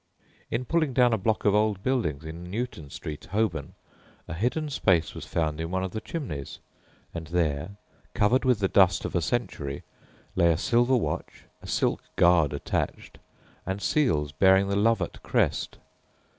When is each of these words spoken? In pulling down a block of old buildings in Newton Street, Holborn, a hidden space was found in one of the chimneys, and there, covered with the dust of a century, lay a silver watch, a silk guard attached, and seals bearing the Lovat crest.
In 0.49 0.65
pulling 0.65 0.93
down 0.93 1.13
a 1.13 1.17
block 1.19 1.45
of 1.45 1.53
old 1.53 1.83
buildings 1.83 2.25
in 2.25 2.49
Newton 2.49 2.89
Street, 2.89 3.25
Holborn, 3.25 3.75
a 4.27 4.33
hidden 4.33 4.71
space 4.71 5.13
was 5.13 5.27
found 5.27 5.61
in 5.61 5.69
one 5.69 5.83
of 5.83 5.91
the 5.91 6.01
chimneys, 6.01 6.57
and 7.13 7.27
there, 7.27 7.77
covered 8.15 8.43
with 8.43 8.61
the 8.61 8.67
dust 8.67 9.05
of 9.05 9.13
a 9.15 9.21
century, 9.21 9.83
lay 10.35 10.51
a 10.51 10.57
silver 10.57 10.97
watch, 10.97 11.43
a 11.61 11.67
silk 11.67 12.01
guard 12.15 12.51
attached, 12.51 13.19
and 13.63 13.79
seals 13.79 14.31
bearing 14.31 14.69
the 14.69 14.75
Lovat 14.75 15.21
crest. 15.21 15.77